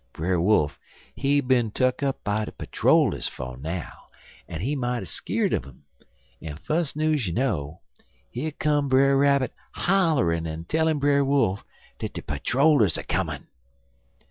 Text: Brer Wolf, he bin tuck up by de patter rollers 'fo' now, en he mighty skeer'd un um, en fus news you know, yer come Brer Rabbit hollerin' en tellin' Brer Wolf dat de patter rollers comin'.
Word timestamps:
Brer 0.13 0.41
Wolf, 0.41 0.79
he 1.13 1.41
bin 1.41 1.69
tuck 1.69 2.01
up 2.01 2.23
by 2.23 2.45
de 2.45 2.51
patter 2.51 2.71
rollers 2.87 3.27
'fo' 3.27 3.53
now, 3.53 4.05
en 4.49 4.59
he 4.61 4.75
mighty 4.75 5.05
skeer'd 5.05 5.53
un 5.53 5.63
um, 5.63 5.83
en 6.41 6.57
fus 6.57 6.95
news 6.95 7.27
you 7.27 7.33
know, 7.33 7.81
yer 8.31 8.49
come 8.49 8.89
Brer 8.89 9.15
Rabbit 9.15 9.53
hollerin' 9.75 10.47
en 10.47 10.65
tellin' 10.65 10.97
Brer 10.97 11.23
Wolf 11.23 11.63
dat 11.99 12.13
de 12.13 12.23
patter 12.23 12.57
rollers 12.57 12.97
comin'. 13.07 13.45